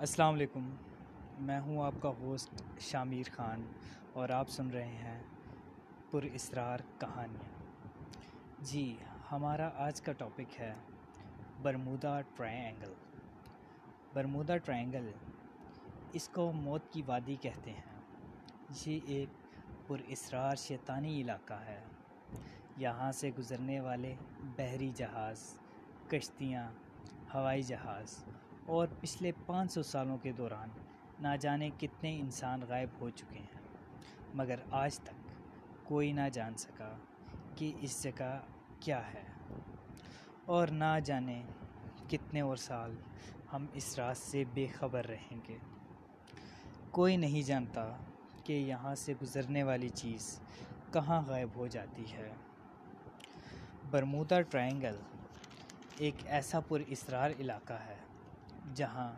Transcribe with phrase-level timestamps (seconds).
[0.00, 0.70] السلام علیکم،
[1.40, 3.62] میں ہوں آپ کا ہوسٹ شامیر خان
[4.12, 5.22] اور آپ سن رہے ہیں
[6.10, 7.62] پر اسرار کہانیاں
[8.58, 8.96] جی
[9.32, 10.74] ہمارا آج کا ٹاپک ہے
[11.62, 12.92] برمودا ٹرائنگل۔
[14.14, 15.10] برمودا ٹرائنگل
[16.12, 18.00] اس کو موت کی وادی کہتے ہیں۔
[18.86, 19.28] یہ ایک
[19.88, 21.84] پر اسرار شیطانی علاقہ ہے۔
[22.76, 24.14] یہاں سے گزرنے والے
[24.56, 25.58] بحری جہاز،
[26.08, 26.72] کشتیاں،
[27.34, 28.24] ہوائی جہاز
[28.68, 30.68] اور پچھلے پانچ سو سالوں کے دوران
[31.20, 33.60] نہ جانے کتنے انسان غائب ہو چکے ہیں۔
[34.34, 35.30] مگر آج تک
[35.84, 36.96] کوئی نہ جان سکا
[37.56, 38.40] کہ اس جگہ
[38.80, 39.22] کیا ہے۔
[40.44, 41.42] اور نہ جانے
[42.08, 42.94] کتنے اور سال
[43.52, 45.58] ہم اس راز سے بے خبر رہیں گے۔
[46.90, 47.96] کوئی نہیں جانتا
[48.44, 50.40] کہ یہاں سے گزرنے والی چیز
[50.92, 52.32] کہاں غائب ہو جاتی ہے۔
[53.90, 54.96] برمودا ٹرائنگل
[55.96, 57.97] ایک ایسا پر اسرار علاقہ ہے
[58.74, 59.12] جہاں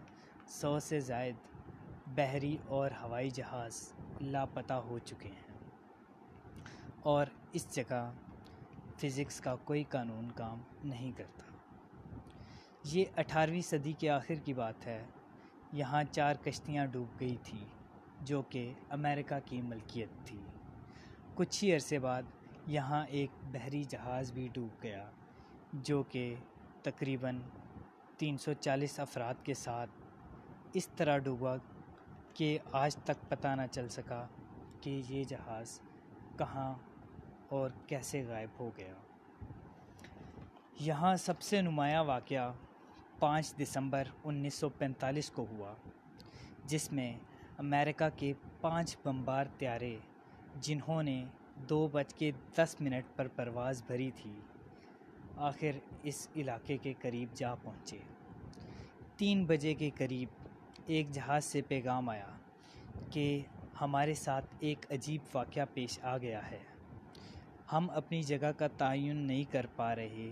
[0.49, 1.35] سو سے زائد
[2.07, 5.71] بحری اور ہوائی جہاز لاپتہ ہو چکے ہیں۔
[7.01, 8.13] اور اس جگہ
[8.97, 11.43] فزکس کا کوئی قانون کام نہیں کرتا۔
[12.85, 15.07] یہ اٹھارہویں صدی کے آخر کی بات ہے۔
[15.73, 17.65] یہاں چار کشتیاں ڈوب گئی تھیں،
[18.21, 20.39] جو کہ امریکہ کی ملکیت تھی۔
[21.35, 22.23] کچھ ہی عرصے بعد
[22.67, 25.11] یہاں ایک بحری جہاز بھی ڈوب گیا،
[25.73, 26.35] جو کہ
[26.83, 27.41] تقریباً
[28.21, 29.91] تین سو چالیس افراد کے ساتھ
[30.73, 31.57] اس طرح ڈوبا
[32.35, 34.27] کہ آج تک پتہ نہ چل سکا
[34.81, 35.81] کہ یہ جہاز
[36.39, 36.75] کہاں
[37.49, 38.95] اور کیسے غائب ہو گیا۔
[40.81, 42.53] یہاں سب سے نمایاں واقعہ
[43.19, 45.75] پانچ دسمبر انیس سو پینتالیس کو ہوا،
[46.65, 47.19] جس میں
[47.59, 49.99] امریکہ کے پانچ بمبار طیارے
[50.57, 51.25] جنہوں نے
[51.57, 54.41] دو بج کے دس منٹ پر پرواز بھری تھی۔
[55.41, 57.99] آخر اس علاقے کے قریب جا پہنچے۔
[59.17, 60.29] تین بجے کے قریب
[60.87, 62.27] ایک جہاز سے پیغام آیا
[63.11, 63.41] کہ
[63.81, 66.59] ہمارے ساتھ ایک عجیب واقعہ پیش آ گیا ہے۔
[67.73, 70.31] ہم اپنی جگہ کا تعین نہیں کر پا رہے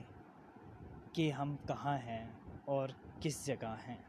[1.13, 2.27] کہ ہم کہاں ہیں
[2.65, 2.89] اور
[3.21, 4.03] کس جگہ ہیں۔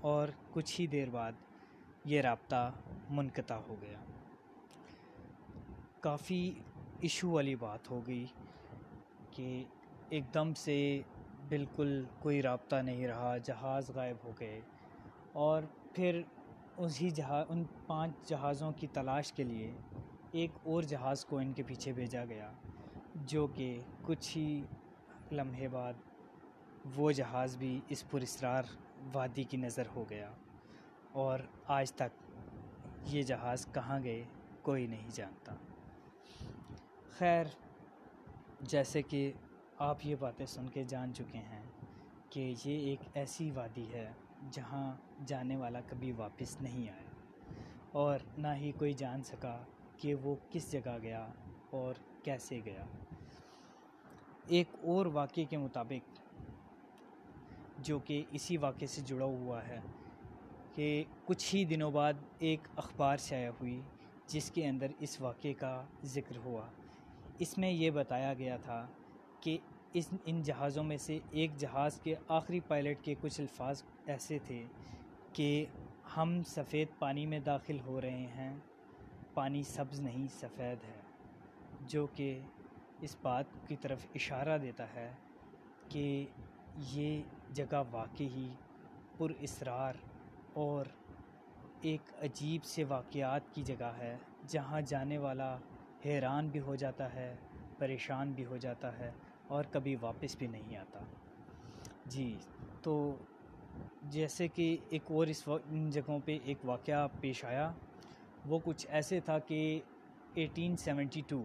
[0.00, 1.32] اور کچھ ہی دیر بعد
[2.04, 2.72] یہ رابطہ
[3.10, 3.98] منقطع ہو گیا۔
[6.00, 6.52] کافی
[7.00, 8.26] ایشو والی بات ہو گئی
[9.30, 9.64] کہ
[10.10, 11.02] ایک دم سے
[11.48, 14.60] بالکل کوئی رابطہ نہیں رہا، جہاز غائب ہو گئے۔
[15.32, 15.62] اور
[15.94, 16.22] پھر
[16.76, 19.74] اسی جہاز ان پانچ جہازوں کی تلاش کے لیے
[20.30, 22.52] ایک اور جہاز کو ان کے پیچھے بھیجا گیا،
[23.14, 24.62] جو کہ کچھ ہی
[25.32, 25.92] لمحے بعد
[26.96, 28.62] وہ جہاز بھی اس پر اسرار
[29.12, 30.30] وادی کی نظر ہو گیا۔
[31.12, 32.30] اور آج تک
[33.02, 34.24] یہ جہاز کہاں گئے
[34.62, 35.54] کوئی نہیں جانتا۔
[37.10, 37.44] خیر،
[38.60, 39.32] جیسے کہ
[39.78, 41.62] آپ یہ باتیں سن کے جان چکے ہیں
[42.30, 44.12] کہ یہ ایک ایسی وادی ہے
[44.50, 44.96] جہاں
[45.26, 47.10] جانے والا کبھی واپس نہیں آیا
[47.92, 49.64] اور نہ ہی کوئی جان سکا
[49.96, 51.28] کہ وہ کس جگہ گیا
[51.70, 52.84] اور کیسے گیا۔
[54.46, 56.20] ایک اور واقعے کے مطابق،
[57.78, 59.80] جو کہ اسی واقعے سے جڑا ہوا ہے
[60.74, 63.80] کہ کچھ ہی دنوں بعد ایک اخبار شائع ہوئی،
[64.26, 66.66] جس کے اندر اس واقعے کا ذکر ہوا۔
[67.38, 68.86] اس میں یہ بتایا گیا تھا
[69.40, 69.56] کہ
[69.92, 74.64] اس ان جہازوں میں سے ایک جہاز کے آخری پائلٹ کے کچھ الفاظ ایسے تھے
[75.32, 75.64] کہ
[76.16, 78.54] ہم سفید پانی میں داخل ہو رہے ہیں،
[79.34, 81.00] پانی سبز نہیں، سفید ہے،
[81.86, 82.38] جو کہ
[83.02, 85.10] اس بات کی طرف اشارہ دیتا ہے
[85.88, 86.26] کہ
[86.92, 87.22] یہ
[87.54, 88.48] جگہ واقعی ہی
[89.18, 89.94] پر اسرار
[90.54, 90.86] اور
[91.80, 94.16] ایک عجیب سے واقعات کی جگہ ہے،
[94.46, 95.56] جہاں جانے والا
[96.04, 97.34] حیران بھی ہو جاتا ہے،
[97.78, 99.10] پریشان بھی ہو جاتا ہے۔
[99.48, 101.00] اور کبھی واپس بھی نہیں آتا۔
[102.06, 102.36] جی
[102.82, 102.94] تو
[104.02, 107.70] جیسے کہ ایک اور اس ان جگہوں پہ ایک واقعہ پیش آیا۔
[108.46, 109.80] وہ کچھ ایسے تھا کہ
[110.34, 111.42] ایٹین سیونٹی ٹو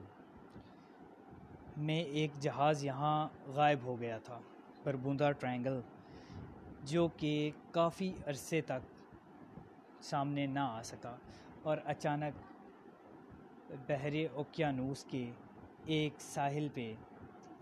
[1.77, 4.39] میں ایک جہاز یہاں غائب ہو گیا تھا
[4.83, 5.79] بربوندا ٹرائنگل،
[6.83, 8.91] جو کہ کافی عرصے تک
[10.03, 11.15] سامنے نہ آ سکا
[11.63, 12.41] اور اچانک
[13.87, 15.25] بحر اوکیانوس کے
[15.85, 16.93] ایک ساحل پہ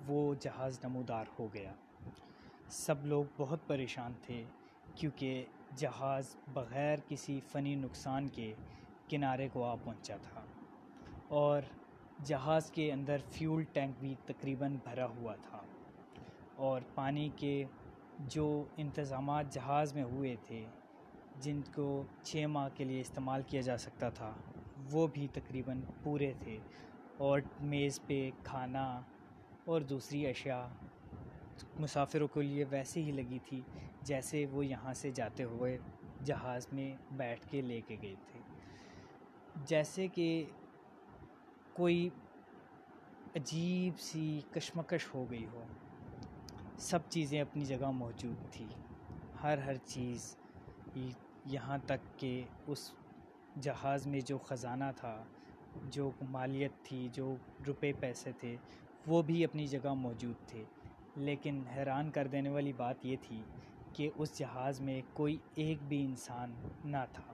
[0.07, 1.73] وہ جہاز نمودار ہو گیا۔
[2.69, 4.43] سب لوگ بہت پریشان تھے
[4.95, 5.45] کیونکہ
[5.75, 8.53] جہاز بغیر کسی فنی نقصان کے
[9.09, 10.41] کنارے کو آ پہنچا تھا
[11.27, 11.61] اور
[12.25, 15.61] جہاز کے اندر فیول ٹینک بھی تقریباً بھرا ہوا تھا
[16.55, 17.63] اور پانی کے
[18.19, 20.65] جو انتظامات جہاز میں ہوئے تھے،
[21.41, 24.31] جن کو چھ ماہ کے لیے استعمال کیا جا سکتا تھا،
[24.91, 26.57] وہ بھی تقریباً پورے تھے
[27.17, 29.01] اور میز پہ کھانا
[29.65, 30.65] اور دوسری اشیاء
[31.79, 33.61] مسافروں کے لیے ویسے ہی لگی تھی
[34.01, 35.77] جیسے وہ یہاں سے جاتے ہوئے
[36.25, 38.39] جہاز میں بیٹھ کے لے کے گئے تھے۔
[39.65, 40.45] جیسے کہ
[41.73, 42.09] کوئی
[43.35, 45.63] عجیب سی کشمکش ہو گئی ہو،
[46.77, 48.65] سب چیزیں اپنی جگہ موجود تھی۔
[49.43, 50.35] ہر ہر چیز
[51.45, 52.91] یہاں تک کہ اس
[53.61, 55.23] جہاز میں جو خزانہ تھا،
[55.83, 57.35] جو مالیت تھی، جو
[57.67, 58.55] روپے پیسے تھے
[59.07, 60.63] وہ بھی اپنی جگہ موجود تھے۔
[61.15, 63.41] لیکن حیران کر دینے والی بات یہ تھی
[63.93, 66.53] کہ اس جہاز میں کوئی ایک بھی انسان
[66.85, 67.33] نہ تھا۔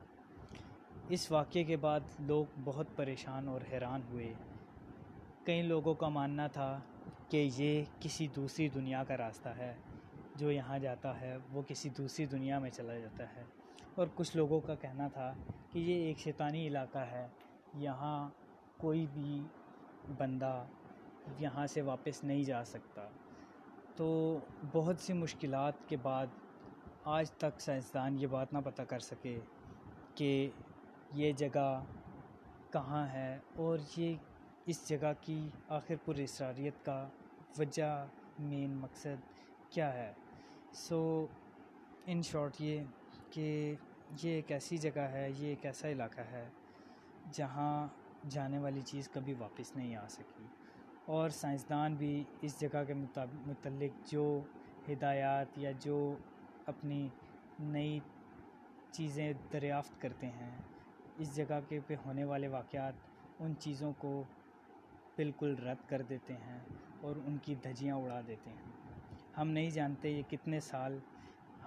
[1.09, 4.33] اس واقعے کے بعد لوگ بہت پریشان اور حیران ہوئے۔
[5.43, 6.79] کئی لوگوں کا ماننا تھا
[7.29, 9.73] کہ یہ کسی دوسری دنیا کا راستہ ہے۔
[10.35, 13.43] جو یہاں جاتا ہے، وہ کسی دوسری دنیا میں چلا جاتا ہے۔
[13.95, 15.33] اور کچھ لوگوں کا کہنا تھا
[15.71, 17.27] کہ یہ ایک شیطانی علاقہ ہے۔
[17.73, 18.29] یہاں
[18.77, 19.43] کوئی بھی
[20.17, 20.65] بندہ
[21.39, 23.07] یہاں سے واپس نہیں جا سکتا۔
[23.95, 24.39] تو
[24.71, 26.27] بہت سی مشکلات کے بعد
[27.03, 29.39] آج تک سائنسدان یہ بات نہ پتہ کر سکے
[30.15, 30.50] کہ
[31.13, 31.83] یہ جگہ
[32.69, 34.15] کہاں ہے اور یہ
[34.65, 37.07] اس جگہ کی آخر پر اسراریت کا
[37.57, 38.06] وجہ
[38.39, 39.21] مین مقصد
[39.69, 40.13] کیا ہے۔
[40.73, 41.25] سو
[42.06, 42.83] ان شارٹ یہ
[43.30, 43.75] کہ
[44.23, 46.50] یہ ایک ایسی جگہ ہے، یہ ایک ایسا علاقہ ہے
[47.31, 47.88] جہاں
[48.30, 50.45] جانے والی چیز کبھی واپس نہیں آ سکی۔
[51.07, 54.39] اور سائنسدان بھی اس جگہ کے متعلق جو
[54.89, 56.15] ہدایات یا جو
[56.65, 57.07] اپنی
[57.59, 58.00] نئی
[58.92, 60.57] چیزیں دریافت کرتے ہیں،
[61.18, 62.94] اس جگہ کے پہ ہونے والے واقعات
[63.39, 64.24] ان چیزوں کو
[65.15, 66.59] بالکل رد کر دیتے ہیں
[67.01, 68.71] اور ان کی دھجیاں اڑا دیتے ہیں۔
[69.38, 71.00] ہم نہیں جانتے یہ کتنے سال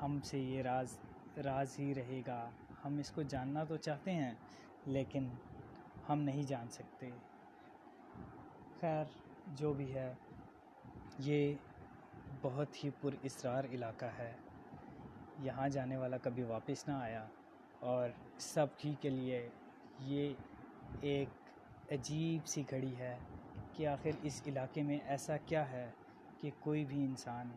[0.02, 0.98] ہم سے یہ راز
[1.44, 2.50] راز ہی رہے گا۔
[2.84, 4.34] ہم اس کو جاننا تو چاہتے ہیں،
[4.86, 5.28] لیکن
[6.08, 7.10] ہم نہیں جان سکتے۔
[8.80, 10.12] خیر۔ جو بھی ہے،
[11.18, 11.54] یہ
[12.42, 14.32] بہت ہی پر اسرار علاقہ ہے۔
[15.38, 17.26] یہاں جانے والا کبھی واپس نہ آیا
[17.80, 18.08] اور
[18.38, 19.48] سب ہی کے لیے
[19.98, 20.34] یہ
[21.00, 21.28] ایک
[21.92, 23.18] عجیب سی گھڑی ہے
[23.76, 25.90] کہ آخر اس علاقے میں ایسا کیا ہے
[26.40, 27.50] کہ کوئی بھی انسان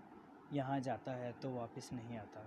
[0.52, 2.42] یہاں جاتا ہے تو واپس نہیں آتا۔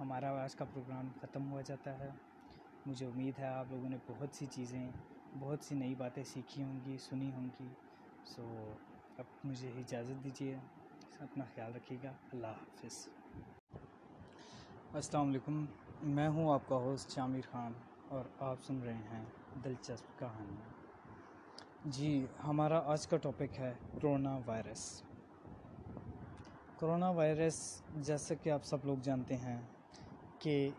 [0.00, 2.10] ہمارا آج کا پروگرام ختم ہوا جاتا ہے۔
[2.86, 4.90] مجھے امید ہے آپ لوگوں نے بہت سی چیزیں،
[5.38, 7.68] بہت سی نئی باتیں سیکھی ہوں گی، سنی ہوں گی۔
[8.26, 8.44] سو
[9.18, 10.56] اب مجھے اجازت دیجیے،
[11.20, 13.08] اپنا خیال رکھیے گا۔ اللہ حافظ۔
[14.94, 15.64] السلام علیکم۔
[16.02, 17.72] میں ہوں آپ کا ہوسٹ شامر خان
[18.08, 19.24] اور آپ سن رہے ہیں
[19.64, 20.72] دلچسپ کہانیاں
[21.84, 25.02] جی ہمارا آج کا ٹاپک ہے کرونا وائرس
[26.78, 27.58] کرونا وائرس
[27.96, 29.60] جیسا کہ آپ سب لوگ جانتے ہیں
[30.38, 30.70] کہ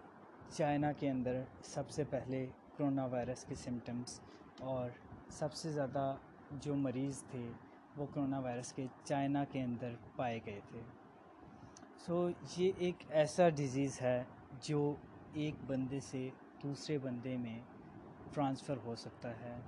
[0.50, 2.46] چائنا کے اندر سب سے پہلے
[2.78, 4.20] کرونا وائرس کے سمٹمس
[4.60, 4.90] اور
[5.30, 6.16] سب سے زیادہ
[6.52, 7.52] جو مریض تھے،
[7.98, 10.82] وہ کرونا وائرس کے چائنا کے اندر پائے گئے تھے۔
[12.06, 14.24] سو یہ ایک ایسا ڈیزیز ہے
[14.62, 14.96] جو
[15.34, 16.30] ایک بندے سے
[16.64, 17.62] دوسرے بندے میں
[18.34, 19.62] ٹرانسفر ہو سکتا ہے۔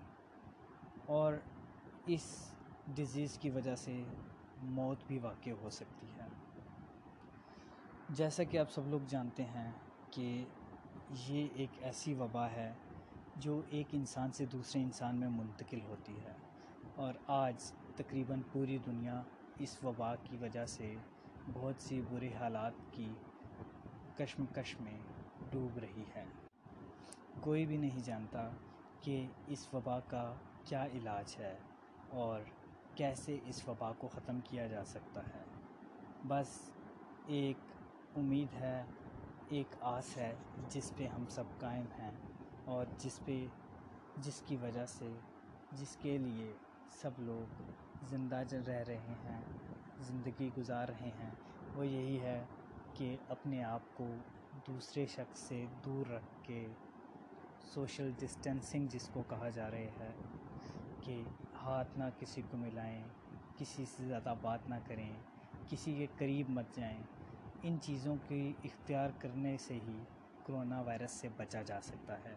[1.06, 1.34] اور
[2.06, 2.54] اس
[2.96, 4.04] ڈیزیز کی وجہ سے
[4.64, 6.28] موت بھی واقع ہو سکتی ہے۔
[8.10, 9.72] جیسا کہ آپ سب لوگ جانتے ہیں
[10.12, 10.46] کہ
[11.28, 12.74] یہ ایک ایسی وبا ہے
[13.36, 16.47] جو ایک انسان سے دوسرے انسان میں منتقل ہوتی ہے۔
[16.98, 19.22] اور آج تقریباً پوری دنیا
[19.60, 20.96] اس وبا کی وجہ سے
[21.54, 23.14] بہت سی برے حالات کی
[24.18, 25.00] کشمکش میں
[25.52, 26.26] ڈوب رہی ہے۔
[27.40, 28.50] کوئی بھی نہیں جانتا
[29.02, 31.58] کہ اس وبا کا کیا علاج ہے
[32.10, 32.42] اور
[32.96, 35.44] کیسے اس وبا کو ختم کیا جا سکتا ہے۔
[36.28, 36.72] بس
[37.26, 37.58] ایک
[38.16, 38.84] امید ہے،
[39.50, 40.36] ایک آس ہے
[40.70, 42.12] جس پہ ہم سب قائم ہیں
[42.66, 43.46] اور جس پہ،
[44.18, 45.10] جس کی وجہ سے،
[45.72, 46.54] جس کے لیے
[46.92, 47.62] سب لوگ
[48.10, 49.42] زندہ رہ رہے ہیں،
[50.00, 51.30] زندگی گزار رہے ہیں۔
[51.76, 52.44] وہ یہی ہے
[52.94, 54.08] کہ اپنے آپ کو
[54.68, 56.68] دوسرے شخص سے دور رکھ کے
[57.74, 60.12] سوشل ڈسٹینسنگ جس کو کہا جا رہے ہے،
[61.02, 61.22] کہ
[61.64, 63.04] ہاتھ نہ کسی کو ملائیں،
[63.58, 65.12] کسی سے زیادہ بات نہ کریں،
[65.70, 67.02] کسی کے قریب مت جائیں۔
[67.64, 69.98] ان چیزوں کی اختیار کرنے سے ہی
[70.46, 72.36] کرونا وائرس سے بچا جا سکتا ہے۔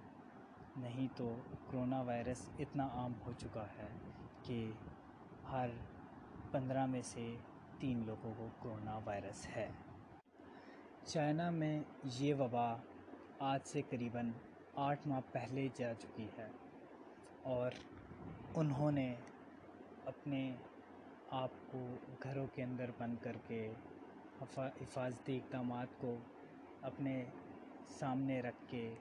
[0.76, 1.34] نہیں تو
[1.70, 3.88] کرونا وائرس اتنا عام ہو چکا ہے
[4.50, 4.70] کہ
[5.52, 5.68] ہر
[6.50, 7.36] پندرہ میں سے
[7.78, 9.70] تین لوگوں کو کرونا وائرس ہے۔
[11.06, 12.74] چائنا میں یہ وبا
[13.38, 14.30] آج سے قریباً
[14.76, 16.48] آٹھ ماہ پہلے جا چکی ہے
[17.42, 17.70] اور
[18.54, 19.14] انہوں نے
[20.06, 20.56] اپنے
[21.30, 21.78] آپ کو
[22.22, 23.72] گھروں کے اندر بند کر کے
[24.40, 26.16] حفاظتی اقدامات کو
[26.82, 27.24] اپنے
[27.88, 28.94] سامنے رکھ کے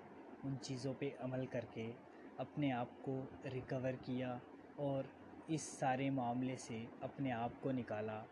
[0.43, 1.91] ان چیزوں پہ عمل کر کے
[2.37, 3.21] اپنے آپ کو
[3.53, 4.37] ریکور کیا
[4.75, 5.03] اور
[5.49, 8.25] اس سارے معاملے سے اپنے آپ کو نکالا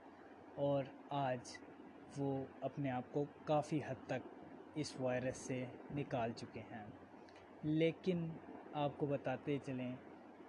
[0.56, 1.40] اور آج
[2.18, 4.46] وہ اپنے آپ کو کافی حد تک
[4.76, 6.86] اس وائرس سے نکال چکے ہیں۔
[7.64, 8.30] لیکن
[8.74, 9.96] آپ کو بتاتے چلیں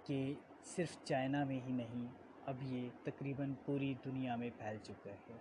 [0.03, 2.07] کہ صرف چائنا میں ہی نہیں،
[2.45, 5.37] اب یہ تقریباً پوری دنیا میں پھیل چکا ہے۔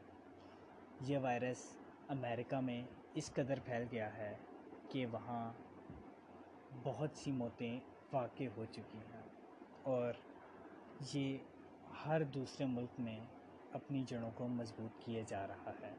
[1.00, 1.58] یہ وائرس
[2.08, 4.37] امریکہ میں اس قدر پھیل گیا ہے
[4.88, 5.52] کہ وہاں
[6.82, 7.80] بہت سی موتیں
[8.12, 9.23] واقع ہو چکی ہیں
[9.82, 10.12] اور
[11.14, 11.38] یہ
[12.07, 13.21] ہر دوسرے ملک میں
[13.73, 15.95] اپنی جڑوں کو مضبوط کیے جا رہا ہے۔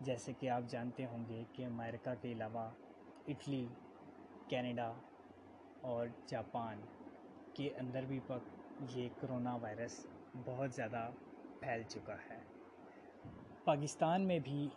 [0.00, 2.70] جیسے کہ آپ جانتے ہوں گے کہ امریکہ کے علاوہ
[3.28, 3.66] اٹلی،
[4.48, 4.92] کینیڈا
[5.80, 6.80] اور جاپان
[7.54, 8.20] کے اندر بھی
[8.90, 10.06] یہ کرونا وائرس
[10.44, 11.10] بہت زیادہ
[11.60, 12.38] پھیل چکا ہے۔
[13.64, 14.68] پاکستان میں بھی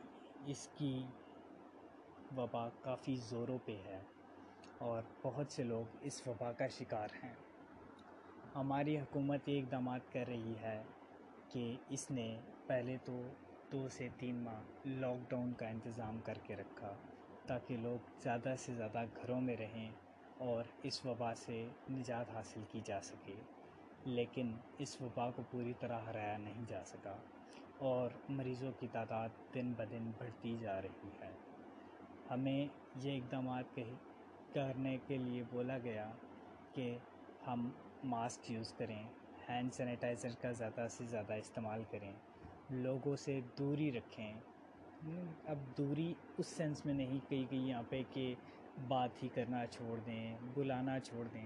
[0.46, 1.04] اس کی
[2.38, 4.02] وبا کافی زوروں پہ ہے
[4.78, 7.34] اور بہت سے لوگ اس وبا کا شکار ہیں۔
[8.55, 10.83] ہماری حکومت یہ اقدامات کر رہی ہے
[11.50, 13.22] کہ اس نے پہلے تو
[13.72, 16.93] دو سے تین ماہ لاک ڈاؤن کا انتظام کر کے رکھا
[17.48, 19.91] تاکہ لوگ زیادہ سے زیادہ گھروں میں رہیں
[20.38, 23.36] اور اس وبا سے نجات حاصل کی جا سکے۔
[24.05, 27.15] لیکن اس وبا کو پوری طرح ہرایا نہیں جا سکا
[27.77, 31.31] اور مریضوں کی تعداد دن بدن بڑھتی جا رہی ہے۔
[32.31, 33.79] ہمیں یہ اقدامات
[34.53, 36.12] کرنے کے لیے بولا گیا
[36.74, 36.98] کہ
[37.48, 37.69] ہم
[38.03, 39.03] ماسک یوز کریں،
[39.50, 42.12] ہینڈ سینیٹائزر کا زیادہ سے زیادہ استعمال کریں،
[42.72, 44.33] لوگوں سے دوری رکھیں۔
[45.45, 48.33] اب دوری اس سینس میں نہیں کہی گئی یہاں پہ کہ
[48.88, 51.45] بات ہی کرنا چھوڑ دیں، بلانا چھوڑ دیں۔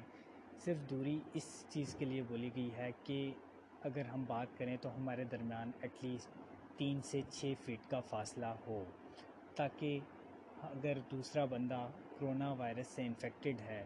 [0.66, 3.20] صرف دوری اس چیز کے لیے بولی گئی ہے کہ
[3.82, 6.36] اگر ہم بات کریں تو ہمارے درمیان ایٹ لیسٹ
[6.78, 8.84] تین سے چھ فٹ کا فاصلہ ہو،
[9.56, 10.00] تاکہ
[10.64, 11.88] اگر دوسرا بندہ
[12.20, 13.84] کرونا وائرس سے انفیکٹڈ ہے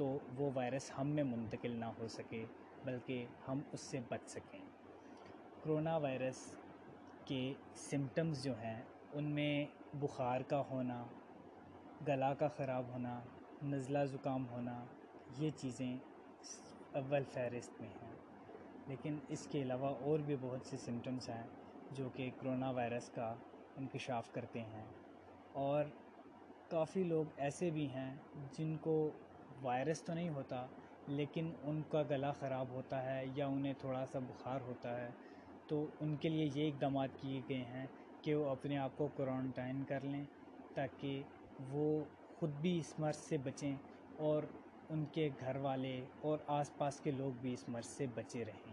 [0.00, 2.44] تو وہ وائرس ہم میں منتقل نہ ہو سکے،
[2.84, 4.60] بلکہ ہم اس سے بچ سکیں۔
[5.64, 6.54] کرونا وائرس
[7.24, 11.04] کے سمٹمز جو ہیں، ان میں بخار کا ہونا،
[12.08, 13.20] گلا کا خراب ہونا،
[13.62, 14.84] نزلہ زکام ہونا،
[15.38, 15.96] یہ چیزیں
[16.92, 18.14] اول فہرست میں ہیں۔
[18.86, 21.46] لیکن اس کے علاوہ اور بھی بہت سے سمٹمس ہیں
[21.90, 23.34] جو کہ کرونا وائرس کا
[23.76, 24.84] انکشاف کرتے ہیں۔
[25.52, 25.84] اور
[26.68, 28.16] کافی لوگ ایسے بھی ہیں
[28.52, 29.10] جن کو
[29.62, 30.64] وائرس تو نہیں ہوتا،
[31.08, 35.10] لیکن ان کا گلا خراب ہوتا ہے یا انہیں تھوڑا سا بخار ہوتا ہے،
[35.68, 37.86] تو ان کے لیے یہ اقدامات کیے گئے ہیں
[38.22, 40.24] کہ وہ اپنے آپ کو کرونٹائن کر لیں
[40.74, 41.22] تاکہ
[41.72, 42.04] وہ
[42.38, 43.74] خود بھی اس مرض سے بچیں
[44.18, 44.42] اور
[44.90, 48.72] ان کے گھر والے اور آس پاس کے لوگ بھی اس مرض سے بچے رہیں۔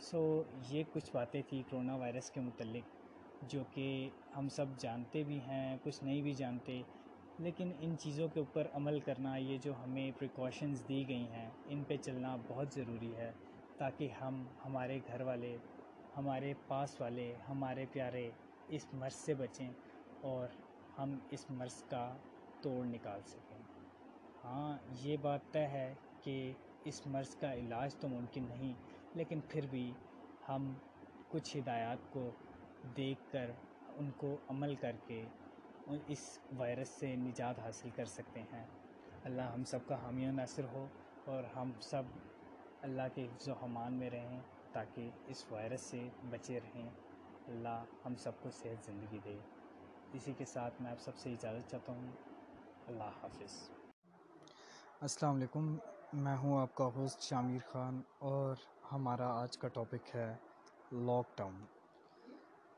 [0.00, 0.20] سو
[0.70, 2.92] یہ کچھ باتیں تھیں کرونا وائرس کے متعلق،
[3.50, 3.86] جو کہ
[4.36, 6.80] ہم سب جانتے بھی ہیں، کچھ نہیں بھی جانتے
[7.38, 11.82] لیکن ان چیزوں کے اوپر عمل کرنا یہ جو ہمیں پریکاشنز دی گئی ہیں، ان
[11.84, 13.30] پہ چلنا بہت ضروری ہے
[13.78, 15.56] تاکہ ہم، ہمارے گھر والے،
[16.16, 18.30] ہمارے پاس والے، ہمارے پیارے
[18.68, 19.68] اس مرض سے بچیں
[20.22, 20.46] اور
[20.98, 22.06] ہم اس مرض کا
[22.62, 23.58] توڑ نکال سکیں۔
[24.44, 26.52] ہاں یہ بات طے ہے کہ
[26.84, 28.72] اس مرض کا علاج تو ممکن نہیں،
[29.14, 29.90] لیکن پھر بھی
[30.48, 30.72] ہم
[31.28, 32.30] کچھ ہدایات کو
[32.96, 33.50] دیکھ کر،
[33.88, 35.24] ان کو عمل کر کے
[35.86, 38.66] اس وائرس سے نجات حاصل کر سکتے ہیں۔
[39.24, 40.86] اللہ ہم سب کا حامی و ناصر ہو
[41.24, 42.02] اور ہم سب
[42.82, 44.40] اللہ کے حفظ و حمان میں رہیں
[44.72, 46.00] تاکہ اس وائرس سے
[46.30, 46.90] بچے رہیں۔
[47.46, 49.38] اللہ ہم سب کو صحت زندگی دے۔
[50.12, 52.10] اسی کے ساتھ میں آپ سب سے اجازت چاہتا ہوں۔
[52.86, 53.70] اللہ حافظ۔
[55.00, 55.76] السلام علیکم۔
[56.12, 58.54] میں ہوں آپ کا ہوسٹ شامیر خان اور
[58.92, 60.34] ہمارا آج کا ٹاپک ہے
[60.92, 61.64] لاک ڈاؤن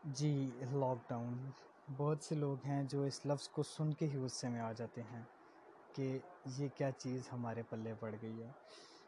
[0.05, 1.51] جی لاک ڈاؤن
[1.97, 5.03] بہت سے لوگ ہیں جو اس لفظ کو سن کے ہی غصے میں آ جاتے
[5.03, 5.23] ہیں
[5.93, 6.19] کہ
[6.57, 8.51] یہ کیا چیز ہمارے پلے پڑ گئی ہے۔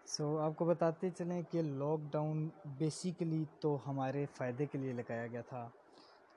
[0.06, 5.26] سو آپ کو بتاتے چلیں کہ لاک ڈاؤن بیسیکلی تو ہمارے فائدے کے لیے لگایا
[5.26, 5.68] گیا تھا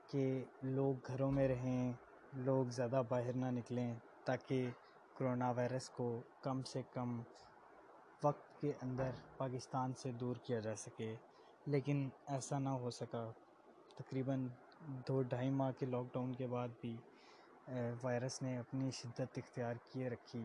[0.06, 1.92] کہ لوگ گھروں میں رہیں،
[2.32, 3.94] لوگ زیادہ باہر نہ نکلیں
[4.24, 4.70] تاکہ
[5.18, 7.20] کرونا وائرس کو کم سے کم
[8.22, 11.14] وقت کے اندر پاکستان سے دور کیا جا سکے۔
[11.66, 13.30] لیکن ایسا نہ ہو سکا۔
[13.96, 14.46] تقریباً
[15.08, 16.94] دو ڈھائی ماہ کے لاک ڈاؤن کے بعد بھی
[18.02, 20.44] وائرس نے اپنی شدت اختیار کیے رکھی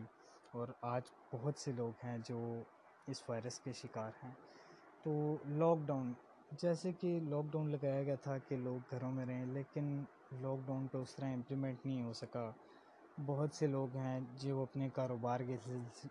[0.50, 1.02] اور آج
[1.32, 2.38] بہت سے لوگ ہیں جو
[3.06, 4.30] اس وائرس کے شکار ہیں۔
[5.04, 5.12] تو
[5.48, 6.12] لاک ڈاؤن،
[6.52, 10.02] جیسے کہ لاک ڈاؤن لگایا گیا تھا کہ لوگ گھروں میں رہیں، لیکن
[10.40, 12.50] لاک ڈاؤن پہ اس طرح امپلیمنٹ نہیں ہو سکا۔
[13.26, 15.56] بہت سے لوگ ہیں جو اپنے کاروبار کے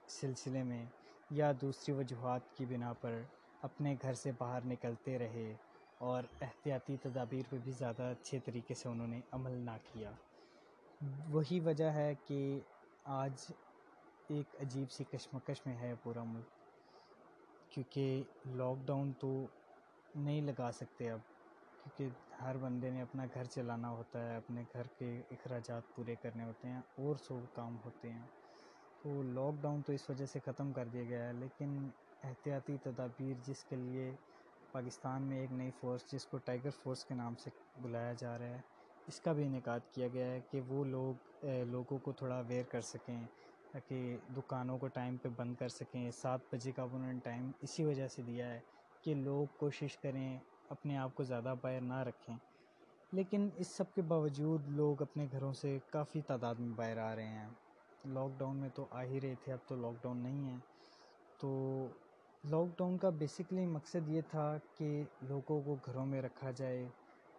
[0.10, 0.84] سلسلے میں
[1.30, 3.22] یا دوسری وجوہات کی بنا پر
[3.62, 5.54] اپنے گھر سے باہر نکلتے رہے۔
[6.02, 10.12] اور احتیاطی تدابیر پہ بھی زیادہ اچھے طریقے سے انہوں نے عمل نہ کیا۔
[11.32, 12.40] وہی وجہ ہے کہ
[13.06, 13.52] آج
[14.30, 16.56] ایک عجیب سی کشمکش میں ہے پورا ملک،
[17.72, 18.24] کیونکہ
[18.56, 19.32] لاک ڈاؤن تو
[20.16, 21.20] نہیں لگا سکتے اب،
[21.84, 26.44] کیونکہ ہر بندے نے اپنا گھر چلانا ہوتا ہے، اپنے گھر کے اخراجات پورے کرنے
[26.44, 28.26] ہوتے ہیں، اور سو کام ہوتے ہیں۔
[29.04, 31.78] تو لاک ڈاؤن تو اس وجہ سے ختم کر دیا گیا ہے، لیکن
[32.24, 34.12] احتیاطی تدابیر جس کے لیے
[34.72, 37.50] پاکستان میں ایک نئی فورس جس کو ٹائیگر فورس کے نام سے
[37.82, 38.62] بلایا جا رہا ہے،
[39.08, 42.82] اس کا بھی انعقاد کیا گیا ہے کہ وہ لوگ لوگوں کو تھوڑا اویئر کر
[42.82, 43.22] سکیں،
[43.74, 43.98] تاکہ
[44.38, 48.08] دکانوں کو ٹائم پہ بند کر سکیں۔ سات بجے کا انہوں نے ٹائم اسی وجہ
[48.08, 48.60] سے دیا ہے
[49.04, 50.38] کہ لوگ کوشش کریں
[50.70, 52.36] اپنے آپ کو زیادہ باہر نہ رکھیں۔
[53.12, 57.28] لیکن اس سب کے باوجود لوگ اپنے گھروں سے کافی تعداد میں باہر آ رہے
[57.28, 57.48] ہیں۔
[58.06, 60.56] لاک ڈاؤن میں تو آ ہی رہے تھے، اب تو لاک ڈاؤن نہیں ہے۔
[61.40, 61.50] تو
[62.52, 64.46] لاک ڈاؤن کا بیسکلی مقصد یہ تھا
[64.78, 64.88] کہ
[65.22, 66.86] لوگوں کو گھروں میں رکھا جائے،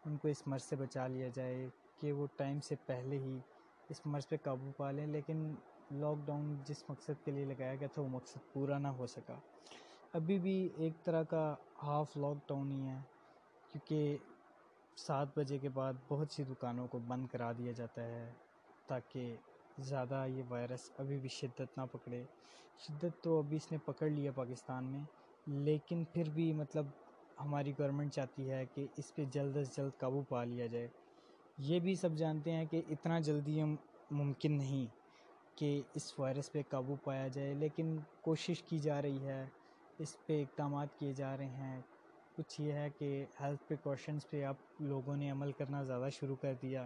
[0.05, 1.69] ان کو اس مرض سے بچا لیا جائے
[2.01, 3.39] کہ وہ ٹائم سے پہلے ہی
[3.91, 5.39] اس مرض پہ قابو پا لیں، لیکن
[5.93, 9.39] لاک ڈاؤن جس مقصد کے لیے لگایا گیا تھا، وہ مقصد پورا نہ ہو سکا۔
[10.15, 11.45] ابھی بھی ایک طرح کا
[11.83, 12.99] ہاف لاک ڈاؤن ہی ہے،
[13.71, 14.17] کیونکہ
[14.97, 18.31] سات بجے کے بعد بہت سی دکانوں کو بند کرا دیا جاتا ہے
[18.89, 19.37] تاکہ
[19.79, 22.23] زیادہ یہ وائرس ابھی بھی شدت نہ پکڑے۔
[22.79, 25.03] شدت تو ابھی اس نے پکڑ لیا پاکستان میں،
[25.47, 26.87] لیکن پھر بھی مطلب
[27.41, 30.89] ہماری گورنمنٹ چاہتی ہے کہ اس پہ جلد از جلد قابو پا لیا جائے۔
[31.59, 33.63] یہ بھی سب جانتے ہیں کہ اتنا جلدی
[34.11, 34.87] ممکن نہیں
[35.59, 39.45] کہ اس وائرس پہ قابو پایا جائے، لیکن کوشش کی جا رہی ہے،
[39.99, 41.81] اس پہ اقدامات کیے جا رہے ہیں۔
[42.37, 46.55] کچھ یہ ہے کہ ہیلتھ پریکاشنس پہ اب لوگوں نے عمل کرنا زیادہ شروع کر
[46.63, 46.85] دیا۔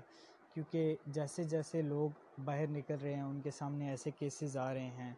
[0.55, 2.09] کیونکہ جیسے جیسے لوگ
[2.45, 5.13] باہر نکل رہے ہیں، ان کے سامنے ایسے کیسز آ رہے ہیں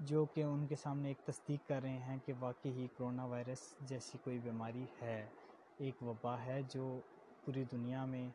[0.00, 3.62] جو کہ ان کے سامنے ایک تصدیق کر رہے ہیں کہ واقعی ہی کرونا وائرس
[3.80, 5.24] جیسی کوئی بیماری ہے،
[5.78, 6.98] ایک وبا ہے جو
[7.44, 8.28] پوری دنیا میں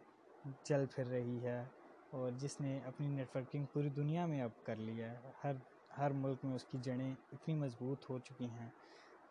[0.64, 1.64] چل پھر رہی ہے
[2.12, 5.54] اور جس نے اپنی نیٹ ورکنگ پوری دنیا میں اب کر لیا ہے۔ ہر
[5.98, 8.70] ہر ملک میں اس کی جڑیں اتنی مضبوط ہو چکی ہیں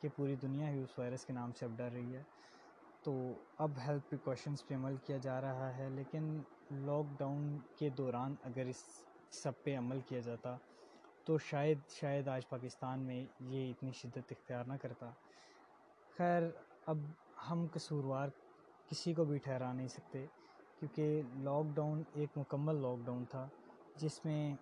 [0.00, 2.22] کہ پوری دنیا ہی اس وائرس کے نام سے اب ڈر رہی ہے۔
[3.04, 8.34] تو اب ہیلتھ پریکاشنس پہ عمل کیا جا رہا ہے، لیکن لاک ڈاؤن کے دوران
[8.42, 8.82] اگر اس
[9.30, 10.56] سب پہ عمل کیا جاتا
[11.24, 15.10] تو شاید شاید آج پاکستان میں یہ اتنی شدت اختیار نہ کرتا۔
[16.18, 16.42] خیر،
[16.86, 16.98] اب
[17.50, 18.28] ہم قصوروار
[18.90, 20.26] کسی کو بھی ٹھہرا نہیں سکتے،
[20.80, 23.48] کیونکہ لاک ڈاؤن ایک مکمل لاک ڈاؤن تھا،
[23.96, 24.54] جس میں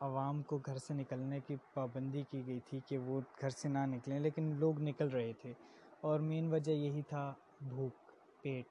[0.00, 3.86] عوام کو گھر سے نکلنے کی پابندی کی گئی تھی کہ وہ گھر سے نہ
[3.86, 5.52] نکلیں، لیکن لوگ نکل رہے تھے۔
[6.00, 8.10] اور مین وجہ یہی تھا بھوک،
[8.42, 8.66] پیٹ۔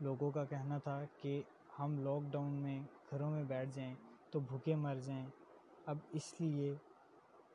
[0.00, 1.42] لوگوں کا کہنا تھا کہ
[1.78, 3.94] ہم لاک ڈاؤن میں گھروں میں بیٹھ جائیں
[4.30, 5.26] تو بھوکے مر جائیں۔
[5.86, 6.74] اب اس لیے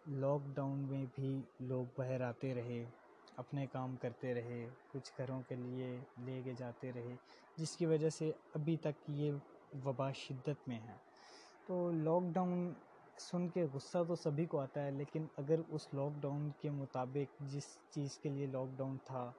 [0.06, 2.84] لاک ڈاؤن میں بھی لوگ باہر آتے رہے،
[3.38, 7.16] اپنے کام کرتے رہے، کچھ گھروں کے لیے لے کے جاتے رہے،
[7.58, 9.32] جس کی وجہ سے ابھی تک یہ
[9.86, 10.96] وبا شدت میں ہے۔
[11.68, 12.74] تو لاک ڈاؤن
[13.20, 17.42] سن کے غصہ تو سبھی کو آتا ہے، لیکن اگر اس لاک ڈاؤن کے مطابق
[17.52, 19.32] جس چیز کے لیے لاک ڈاؤن تھا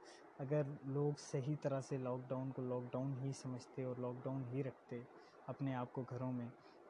[0.43, 4.43] اگر لوگ صحیح طرح سے لاک ڈاؤن کو لاک ڈاؤن ہی سمجھتے اور لاک ڈاؤن
[4.53, 5.01] ہی رکھتے
[5.49, 6.47] اپنے آپ کو گھروں میں،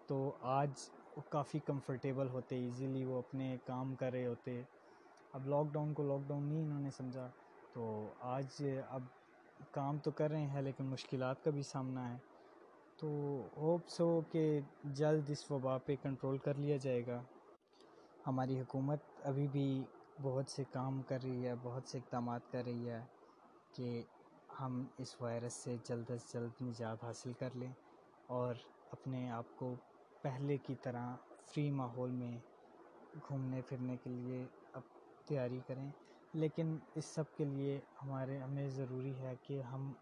[0.08, 0.16] تو
[0.50, 0.88] آج
[1.30, 4.60] کافی کمفرٹیبل ہوتے ایزیلی وہ اپنے کام کر رہے ہوتے۔
[5.32, 7.28] اب لاک ڈاؤن کو لاک ڈاؤن نہیں انہوں نے سمجھا،
[7.74, 7.84] تو
[8.34, 9.02] آج اب
[9.72, 12.16] کام تو کر رہے ہیں، لیکن مشکلات کا بھی سامنا ہے۔
[12.98, 13.08] تو
[13.56, 14.42] ہوپ سو کہ
[14.96, 17.20] جلد اس وبا پہ کنٹرول کر لیا جائے گا۔
[18.24, 19.66] ہماری حکومت ابھی بھی
[20.22, 23.00] بہت سے کام کر رہی ہے، بہت سے اقدامات کر رہی ہے۔
[23.74, 24.02] کہ
[24.60, 27.72] ہم اس وائرس سے جلد از جلد نجات حاصل کر لیں
[28.28, 28.54] اور
[28.90, 29.74] اپنے آپ کو
[30.24, 31.14] پہلے کی طرح
[31.46, 32.36] فری ماحول میں
[33.28, 34.82] گھومنے پھرنے کے لیے اب
[35.26, 35.90] تیاری کریں۔
[36.34, 39.92] لیکن اس سب کے لیے ہمارے، ہمیں ضروری ہے کہ ہم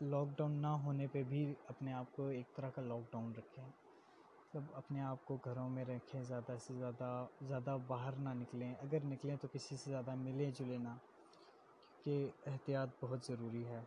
[0.00, 3.64] لاک ڈاؤن نہ ہونے پہ بھی اپنے آپ کو ایک طرح کا لاک ڈاؤن رکھیں۔
[3.64, 7.10] مطلب اپنے آپ کو گھروں میں رکھیں، زیادہ سے زیادہ
[7.40, 10.94] زیادہ باہر نہ نکلیں۔ اگر نکلیں تو کسی سے زیادہ ملیں جلیں نہ۔
[12.04, 13.80] کیونکہ احتیاط بہت ضروری ہے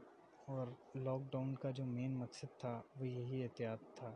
[0.45, 4.12] اور لاک ڈاؤن کا جو مین مقصد تھا وہ یہی احتیاط تھا۔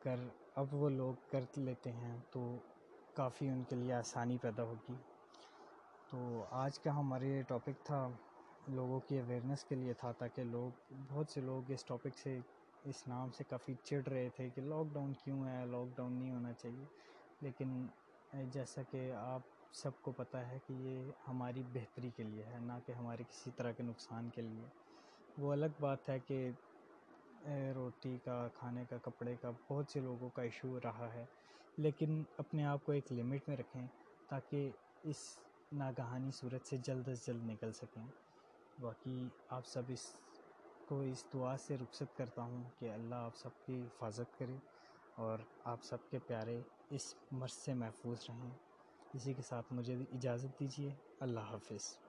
[0.00, 0.18] اگر
[0.54, 2.56] اب وہ لوگ کر لیتے ہیں تو
[3.14, 4.94] کافی ان کے لیے آسانی پیدا ہوگی۔
[6.10, 6.18] تو
[6.50, 8.08] آج کا ہمارے یہ ٹاپک تھا
[8.68, 10.70] لوگوں کی اویئرنیس کے لیے تھا تاکہ لوگ،
[11.08, 12.38] بہت سے لوگ اس ٹاپک سے،
[12.84, 16.30] اس نام سے کافی چڑ رہے تھے کہ لاک ڈاؤن کیوں ہے؟ لاک ڈاؤن نہیں
[16.30, 16.84] ہونا چاہیے۔
[17.40, 17.86] لیکن
[18.52, 19.40] جیسا کہ آپ
[19.74, 23.50] سب کو پتہ ہے کہ یہ ہماری بہتری کے لیے ہے، نہ کہ ہمارے کسی
[23.56, 24.66] طرح کے نقصان کے لیے۔
[25.38, 26.50] وہ الگ بات ہے کہ
[27.74, 31.24] روٹی کا، کھانے کا، کپڑے کا بہت سے لوگوں کا ایشو رہا ہے۔
[31.76, 33.86] لیکن اپنے آپ کو ایک لمٹ میں رکھیں
[34.28, 34.70] تاکہ
[35.02, 35.38] اس
[35.72, 38.06] ناگہانی صورت سے جلد از جلد نکل سکیں۔
[38.80, 40.14] باقی آپ سب اس
[40.88, 44.56] کو اس دعا سے رخصت کرتا ہوں کہ اللہ آپ سب کی حفاظت کرے
[45.14, 46.60] اور آپ سب کے پیارے
[46.90, 48.50] اس مرض سے محفوظ رہیں۔
[49.14, 52.03] اسی کے ساتھ مجھے اجازت دیجیے۔ اللہ حافظ۔